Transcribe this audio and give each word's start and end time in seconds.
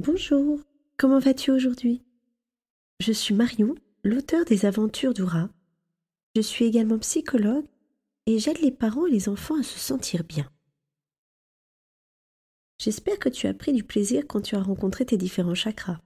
Bonjour, 0.00 0.60
comment 0.96 1.18
vas-tu 1.18 1.50
aujourd'hui? 1.50 2.04
Je 3.00 3.10
suis 3.10 3.34
Marion, 3.34 3.74
l'auteur 4.04 4.44
des 4.44 4.64
aventures 4.64 5.12
d'Oura. 5.12 5.50
Je 6.36 6.40
suis 6.40 6.66
également 6.66 7.00
psychologue 7.00 7.66
et 8.26 8.38
j'aide 8.38 8.60
les 8.60 8.70
parents 8.70 9.06
et 9.06 9.10
les 9.10 9.28
enfants 9.28 9.58
à 9.58 9.64
se 9.64 9.76
sentir 9.76 10.22
bien. 10.22 10.48
J'espère 12.78 13.18
que 13.18 13.28
tu 13.28 13.48
as 13.48 13.54
pris 13.54 13.72
du 13.72 13.82
plaisir 13.82 14.22
quand 14.28 14.40
tu 14.40 14.54
as 14.54 14.62
rencontré 14.62 15.04
tes 15.04 15.16
différents 15.16 15.56
chakras. 15.56 16.00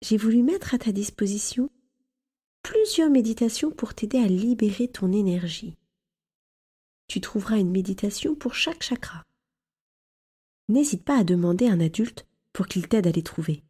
J'ai 0.00 0.16
voulu 0.16 0.42
mettre 0.42 0.72
à 0.74 0.78
ta 0.78 0.90
disposition 0.90 1.68
plusieurs 2.62 3.10
méditations 3.10 3.70
pour 3.70 3.92
t'aider 3.92 4.16
à 4.16 4.26
libérer 4.26 4.88
ton 4.88 5.12
énergie. 5.12 5.76
Tu 7.08 7.20
trouveras 7.20 7.58
une 7.58 7.70
méditation 7.70 8.34
pour 8.34 8.54
chaque 8.54 8.82
chakra. 8.82 9.22
N'hésite 10.68 11.04
pas 11.04 11.18
à 11.18 11.24
demander 11.24 11.66
un 11.66 11.80
adulte 11.80 12.26
pour 12.52 12.66
qu'il 12.66 12.88
t'aide 12.88 13.06
à 13.06 13.12
les 13.12 13.22
trouver. 13.22 13.62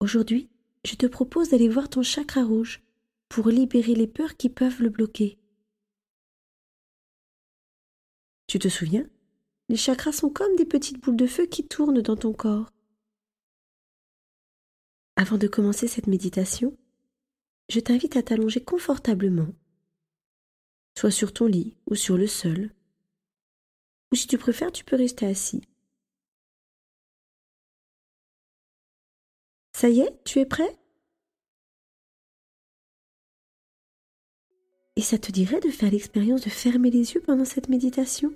Aujourd'hui, 0.00 0.48
je 0.84 0.94
te 0.94 1.06
propose 1.06 1.50
d'aller 1.50 1.68
voir 1.68 1.90
ton 1.90 2.02
chakra 2.02 2.42
rouge 2.42 2.82
pour 3.28 3.48
libérer 3.48 3.94
les 3.94 4.06
peurs 4.06 4.36
qui 4.36 4.48
peuvent 4.48 4.82
le 4.82 4.88
bloquer. 4.88 5.38
Tu 8.46 8.58
te 8.58 8.68
souviens? 8.68 9.08
Les 9.68 9.76
chakras 9.76 10.12
sont 10.12 10.30
comme 10.30 10.56
des 10.56 10.64
petites 10.64 11.00
boules 11.00 11.16
de 11.16 11.26
feu 11.26 11.46
qui 11.46 11.68
tournent 11.68 12.02
dans 12.02 12.16
ton 12.16 12.32
corps. 12.32 12.72
Avant 15.14 15.36
de 15.36 15.46
commencer 15.46 15.86
cette 15.86 16.08
méditation, 16.08 16.76
je 17.68 17.78
t'invite 17.78 18.16
à 18.16 18.22
t'allonger 18.22 18.64
confortablement, 18.64 19.54
soit 20.98 21.12
sur 21.12 21.32
ton 21.32 21.46
lit 21.46 21.76
ou 21.86 21.94
sur 21.94 22.16
le 22.16 22.26
sol, 22.26 22.74
ou 24.12 24.16
si 24.16 24.26
tu 24.26 24.38
préfères, 24.38 24.72
tu 24.72 24.84
peux 24.84 24.96
rester 24.96 25.26
assis. 25.26 25.62
Ça 29.72 29.88
y 29.88 30.00
est, 30.00 30.24
tu 30.24 30.40
es 30.40 30.46
prêt? 30.46 30.76
Et 34.96 35.02
ça 35.02 35.16
te 35.16 35.32
dirait 35.32 35.60
de 35.60 35.70
faire 35.70 35.90
l'expérience 35.90 36.42
de 36.42 36.50
fermer 36.50 36.90
les 36.90 37.14
yeux 37.14 37.22
pendant 37.22 37.46
cette 37.46 37.68
méditation? 37.68 38.34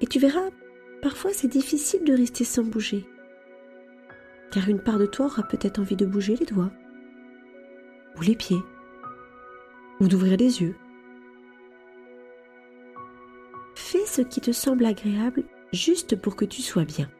Et 0.00 0.06
tu 0.06 0.18
verras, 0.20 0.50
parfois 1.00 1.32
c'est 1.32 1.48
difficile 1.48 2.04
de 2.04 2.12
rester 2.12 2.44
sans 2.44 2.64
bouger, 2.64 3.04
car 4.52 4.68
une 4.68 4.82
part 4.82 4.98
de 4.98 5.06
toi 5.06 5.26
aura 5.26 5.42
peut-être 5.42 5.80
envie 5.80 5.96
de 5.96 6.06
bouger 6.06 6.36
les 6.36 6.46
doigts, 6.46 6.72
ou 8.16 8.22
les 8.22 8.36
pieds, 8.36 8.62
ou 10.00 10.08
d'ouvrir 10.08 10.36
les 10.36 10.62
yeux. 10.62 10.76
Fais 13.74 14.04
ce 14.06 14.22
qui 14.22 14.40
te 14.40 14.52
semble 14.52 14.84
agréable 14.84 15.44
juste 15.72 16.16
pour 16.16 16.36
que 16.36 16.44
tu 16.44 16.62
sois 16.62 16.84
bien. 16.84 17.10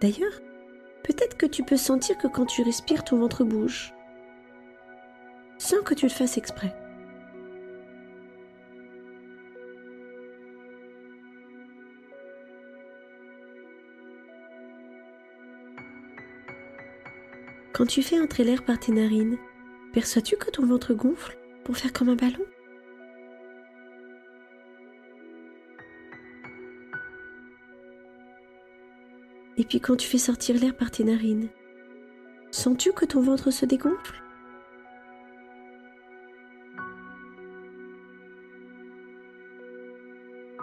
D'ailleurs, 0.00 0.40
peut-être 1.04 1.36
que 1.36 1.46
tu 1.46 1.62
peux 1.62 1.76
sentir 1.76 2.18
que 2.18 2.26
quand 2.26 2.46
tu 2.46 2.62
respires, 2.62 3.04
ton 3.04 3.18
ventre 3.18 3.44
bouge, 3.44 3.94
sans 5.58 5.82
que 5.82 5.94
tu 5.94 6.06
le 6.06 6.10
fasses 6.10 6.38
exprès. 6.38 6.74
Quand 17.82 17.86
tu 17.86 18.04
fais 18.04 18.20
entrer 18.20 18.44
l'air 18.44 18.62
par 18.62 18.78
tes 18.78 18.92
narines, 18.92 19.38
perçois-tu 19.92 20.36
que 20.36 20.52
ton 20.52 20.64
ventre 20.64 20.94
gonfle 20.94 21.36
pour 21.64 21.76
faire 21.76 21.92
comme 21.92 22.10
un 22.10 22.14
ballon? 22.14 22.44
Et 29.56 29.64
puis 29.64 29.80
quand 29.80 29.96
tu 29.96 30.06
fais 30.06 30.18
sortir 30.18 30.60
l'air 30.60 30.76
par 30.76 30.92
tes 30.92 31.02
narines, 31.02 31.48
sens-tu 32.52 32.92
que 32.92 33.04
ton 33.04 33.20
ventre 33.20 33.50
se 33.50 33.66
dégonfle? 33.66 34.22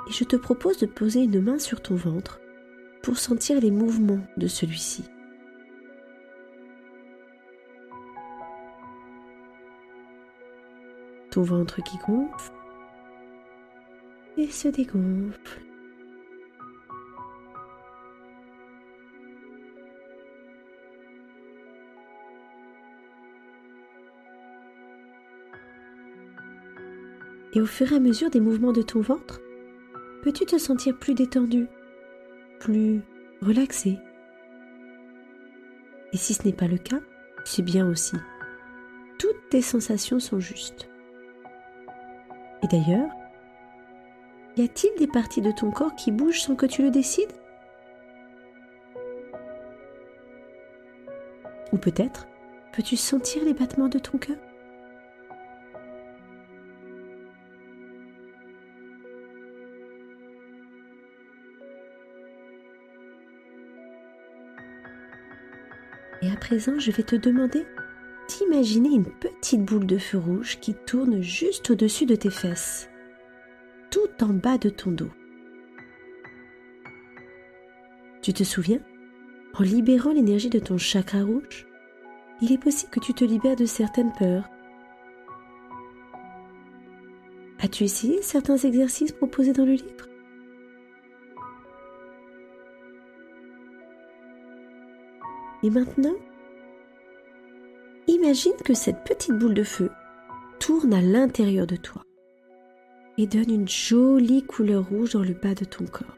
Et 0.07 0.13
je 0.13 0.23
te 0.23 0.38
propose 0.38 0.77
de 0.77 0.85
poser 0.85 1.23
une 1.23 1.41
main 1.41 1.59
sur 1.59 1.81
ton 1.81 1.95
ventre 1.95 2.39
pour 3.03 3.17
sentir 3.17 3.59
les 3.59 3.71
mouvements 3.71 4.25
de 4.38 4.47
celui-ci. 4.47 5.03
Ton 11.31 11.44
ventre 11.44 11.81
qui 11.84 11.97
gonfle 11.97 12.51
et 14.38 14.47
se 14.47 14.67
dégonfle. 14.67 15.62
Et 27.53 27.62
au 27.62 27.66
fur 27.66 27.91
et 27.91 27.95
à 27.95 28.00
mesure 28.00 28.29
des 28.29 28.39
mouvements 28.39 28.73
de 28.73 28.84
ton 28.84 29.01
ventre, 29.01 29.41
peux-tu 30.22 30.45
te 30.45 30.57
sentir 30.57 30.97
plus 30.97 31.16
détendu, 31.16 31.68
plus 32.59 33.01
relaxé? 33.41 33.97
Et 36.13 36.18
si 36.18 36.34
ce 36.34 36.44
n'est 36.45 36.53
pas 36.53 36.68
le 36.68 36.78
cas, 36.78 37.00
c'est 37.45 37.63
bien 37.63 37.89
aussi. 37.89 38.16
Toutes 39.18 39.50
tes 39.50 39.62
sensations 39.62 40.19
sont 40.19 40.39
justes. 40.39 40.89
Et 42.63 42.67
d'ailleurs, 42.67 43.09
y 44.57 44.63
a-t-il 44.63 44.97
des 44.99 45.07
parties 45.07 45.41
de 45.41 45.51
ton 45.51 45.71
corps 45.71 45.95
qui 45.95 46.11
bougent 46.11 46.41
sans 46.41 46.55
que 46.55 46.65
tu 46.65 46.83
le 46.83 46.91
décides? 46.91 47.31
Ou 51.71 51.77
peut-être 51.77 52.27
peux-tu 52.73 52.97
sentir 52.97 53.43
les 53.45 53.53
battements 53.53 53.87
de 53.87 53.99
ton 53.99 54.17
cœur? 54.17 54.37
Et 66.21 66.29
à 66.29 66.35
présent, 66.35 66.77
je 66.79 66.91
vais 66.91 67.03
te 67.03 67.15
demander 67.15 67.65
Imaginez 68.59 68.89
une 68.89 69.05
petite 69.05 69.63
boule 69.63 69.85
de 69.85 69.97
feu 69.97 70.17
rouge 70.17 70.59
qui 70.59 70.73
tourne 70.73 71.21
juste 71.21 71.69
au-dessus 71.69 72.05
de 72.05 72.15
tes 72.15 72.29
fesses, 72.29 72.89
tout 73.89 74.09
en 74.21 74.33
bas 74.33 74.57
de 74.57 74.69
ton 74.69 74.91
dos. 74.91 75.07
Tu 78.21 78.33
te 78.33 78.43
souviens? 78.43 78.81
En 79.57 79.63
libérant 79.63 80.11
l'énergie 80.11 80.49
de 80.49 80.59
ton 80.59 80.77
chakra 80.77 81.23
rouge, 81.23 81.67
il 82.41 82.51
est 82.51 82.61
possible 82.61 82.91
que 82.91 82.99
tu 82.99 83.13
te 83.13 83.23
libères 83.23 83.55
de 83.55 83.65
certaines 83.65 84.11
peurs. 84.11 84.49
As-tu 87.61 87.85
essayé 87.85 88.21
certains 88.21 88.57
exercices 88.57 89.13
proposés 89.13 89.53
dans 89.53 89.63
le 89.63 89.71
livre? 89.71 90.09
Et 95.63 95.69
maintenant, 95.69 96.15
Imagine 98.22 98.57
que 98.66 98.74
cette 98.74 99.06
petite 99.06 99.38
boule 99.38 99.53
de 99.53 99.63
feu 99.63 99.90
tourne 100.59 100.94
à 100.94 101.02
l'intérieur 101.02 101.66
de 101.66 101.78
toi 101.78 102.03
et 103.18 103.28
donne 103.28 103.50
une 103.50 103.68
jolie 103.68 104.44
couleur 104.44 104.90
rouge 104.90 105.13
dans 105.13 105.24
le 105.24 105.34
bas 105.34 105.56
de 105.56 105.63
ton 105.63 105.85
corps. 105.85 106.18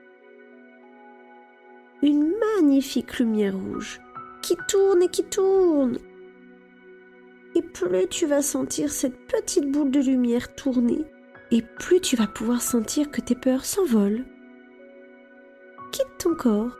Une 2.02 2.34
magnifique 2.56 3.20
lumière 3.20 3.56
rouge 3.56 4.02
qui 4.42 4.56
tourne 4.68 5.04
et 5.04 5.10
qui 5.10 5.24
tourne. 5.24 6.00
Et 7.54 7.62
plus 7.62 8.08
tu 8.10 8.26
vas 8.26 8.42
sentir 8.42 8.90
cette 8.90 9.28
petite 9.28 9.70
boule 9.70 9.92
de 9.92 10.00
lumière 10.00 10.56
tourner, 10.56 11.06
et 11.52 11.62
plus 11.62 12.02
tu 12.02 12.16
vas 12.16 12.28
pouvoir 12.28 12.64
sentir 12.64 13.12
que 13.12 13.22
tes 13.22 13.36
peurs 13.36 13.66
s'envolent. 13.66 14.26
Quitte 15.92 16.18
ton 16.18 16.34
corps 16.34 16.76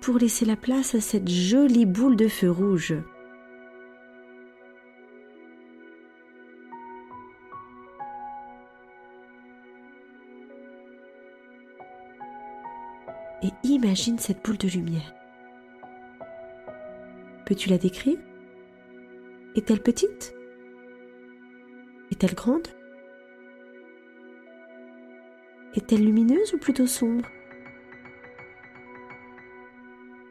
pour 0.00 0.16
laisser 0.18 0.46
la 0.46 0.56
place 0.56 0.94
à 0.94 1.00
cette 1.00 1.28
jolie 1.28 1.86
boule 1.86 2.16
de 2.16 2.28
feu 2.28 2.50
rouge. 2.50 2.94
Et 13.44 13.52
imagine 13.62 14.18
cette 14.18 14.42
boule 14.42 14.58
de 14.58 14.68
lumière. 14.68 15.14
Peux-tu 17.44 17.68
la 17.68 17.78
décrire? 17.78 18.18
Est-elle 19.54 19.82
petite? 19.82 20.34
Est-elle 22.10 22.34
grande? 22.34 22.66
Est-elle 25.74 26.04
lumineuse 26.04 26.54
ou 26.54 26.58
plutôt 26.58 26.86
sombre? 26.86 27.28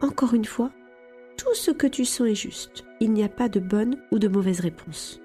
Encore 0.02 0.34
une 0.34 0.46
fois, 0.46 0.72
tout 1.38 1.54
ce 1.54 1.72
que 1.72 1.88
tu 1.88 2.06
sens 2.06 2.28
est 2.28 2.36
juste. 2.36 2.84
Il 3.00 3.14
n'y 3.14 3.24
a 3.24 3.30
pas 3.30 3.48
de 3.48 3.60
bonne 3.60 4.02
ou 4.12 4.20
de 4.20 4.28
mauvaise 4.28 4.60
réponse. 4.60 5.23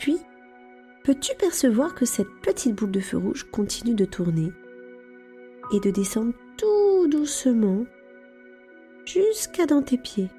Puis, 0.00 0.16
peux-tu 1.04 1.36
percevoir 1.36 1.94
que 1.94 2.06
cette 2.06 2.40
petite 2.40 2.74
boule 2.74 2.90
de 2.90 3.00
feu 3.00 3.18
rouge 3.18 3.46
continue 3.50 3.94
de 3.94 4.06
tourner 4.06 4.50
et 5.74 5.80
de 5.80 5.90
descendre 5.90 6.32
tout 6.56 7.06
doucement 7.06 7.84
jusqu'à 9.04 9.66
dans 9.66 9.82
tes 9.82 9.98
pieds? 9.98 10.30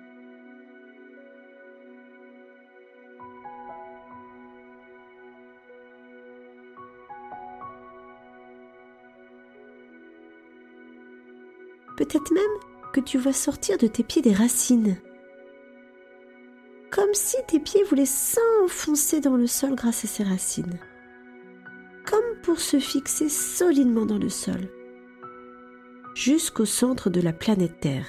Peut-être 11.98 12.34
même 12.34 12.44
que 12.94 13.00
tu 13.00 13.20
vois 13.20 13.32
sortir 13.32 13.78
de 13.78 13.86
tes 13.86 14.02
pieds 14.02 14.24
des 14.24 14.34
racines. 14.34 14.98
Comme 17.02 17.16
si 17.16 17.38
tes 17.48 17.60
pieds 17.60 17.84
voulaient 17.84 18.06
s'enfoncer 18.06 19.22
dans 19.22 19.36
le 19.36 19.48
sol 19.48 19.74
grâce 19.74 20.06
à 20.06 20.08
ces 20.08 20.22
racines. 20.22 20.78
Comme 22.06 22.40
pour 22.44 22.60
se 22.60 22.78
fixer 22.78 23.28
solidement 23.28 24.06
dans 24.06 24.20
le 24.20 24.30
sol. 24.30 24.70
Jusqu'au 26.14 26.66
centre 26.66 27.10
de 27.10 27.20
la 27.20 27.34
planète 27.34 27.80
Terre. 27.80 28.06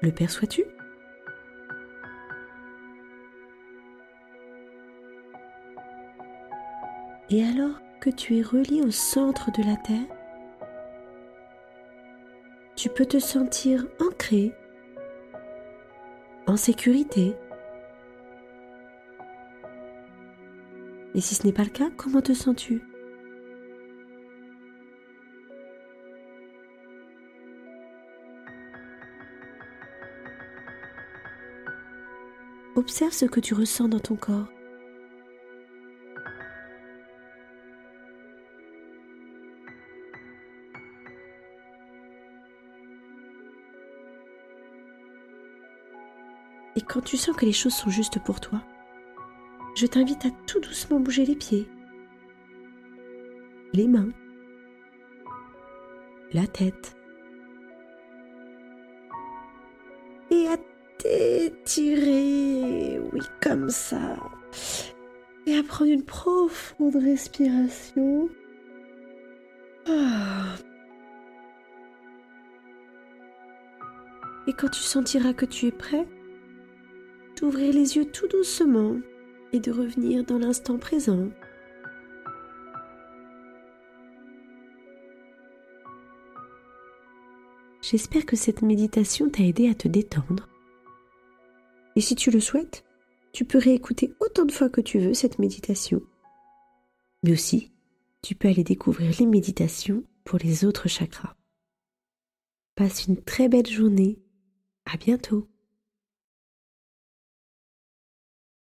Le 0.00 0.10
perçois-tu? 0.10 0.64
Et 7.30 7.44
alors 7.44 7.78
que 8.00 8.10
tu 8.10 8.36
es 8.36 8.42
relié 8.42 8.82
au 8.82 8.90
centre 8.90 9.52
de 9.52 9.62
la 9.62 9.76
Terre, 9.76 10.16
tu 12.74 12.88
peux 12.88 13.06
te 13.06 13.20
sentir 13.20 13.86
ancré, 14.00 14.52
en 16.52 16.56
sécurité. 16.58 17.34
Et 21.14 21.20
si 21.22 21.34
ce 21.34 21.46
n'est 21.46 21.52
pas 21.52 21.64
le 21.64 21.70
cas, 21.70 21.88
comment 21.96 22.20
te 22.20 22.34
sens-tu? 22.34 22.82
Observe 32.76 33.12
ce 33.12 33.24
que 33.24 33.40
tu 33.40 33.54
ressens 33.54 33.88
dans 33.88 34.00
ton 34.00 34.16
corps. 34.16 34.48
Et 46.76 46.80
quand 46.80 47.02
tu 47.02 47.16
sens 47.16 47.36
que 47.36 47.44
les 47.44 47.52
choses 47.52 47.74
sont 47.74 47.90
justes 47.90 48.18
pour 48.18 48.40
toi, 48.40 48.62
je 49.74 49.86
t'invite 49.86 50.26
à 50.26 50.30
tout 50.46 50.60
doucement 50.60 51.00
bouger 51.00 51.24
les 51.24 51.36
pieds, 51.36 51.68
les 53.72 53.88
mains, 53.88 54.10
la 56.32 56.46
tête 56.46 56.96
et 60.30 60.46
à 60.48 60.56
t'étirer, 60.98 63.00
oui, 63.12 63.20
comme 63.40 63.68
ça, 63.68 64.16
et 65.46 65.56
à 65.56 65.62
prendre 65.62 65.90
une 65.90 66.04
profonde 66.04 66.96
respiration. 66.96 68.28
Ah. 69.86 70.54
Et 74.46 74.52
quand 74.52 74.68
tu 74.68 74.80
sentiras 74.80 75.32
que 75.32 75.46
tu 75.46 75.66
es 75.66 75.72
prêt, 75.72 76.06
d'ouvrir 77.42 77.74
les 77.74 77.96
yeux 77.96 78.04
tout 78.04 78.28
doucement 78.28 79.00
et 79.52 79.58
de 79.58 79.72
revenir 79.72 80.24
dans 80.24 80.38
l'instant 80.38 80.78
présent. 80.78 81.28
J'espère 87.80 88.24
que 88.26 88.36
cette 88.36 88.62
méditation 88.62 89.28
t'a 89.28 89.42
aidé 89.42 89.68
à 89.68 89.74
te 89.74 89.88
détendre. 89.88 90.48
Et 91.96 92.00
si 92.00 92.14
tu 92.14 92.30
le 92.30 92.38
souhaites, 92.38 92.84
tu 93.32 93.44
peux 93.44 93.58
réécouter 93.58 94.14
autant 94.20 94.44
de 94.44 94.52
fois 94.52 94.68
que 94.68 94.80
tu 94.80 95.00
veux 95.00 95.14
cette 95.14 95.40
méditation. 95.40 96.00
Mais 97.24 97.32
aussi, 97.32 97.72
tu 98.22 98.36
peux 98.36 98.46
aller 98.46 98.62
découvrir 98.62 99.10
les 99.18 99.26
méditations 99.26 100.04
pour 100.22 100.38
les 100.38 100.64
autres 100.64 100.88
chakras. 100.88 101.34
Passe 102.76 103.06
une 103.06 103.20
très 103.20 103.48
belle 103.48 103.66
journée. 103.66 104.20
À 104.84 104.96
bientôt. 104.96 105.51